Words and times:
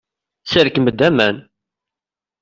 Serkem-d 0.51 0.99
aman. 1.07 1.37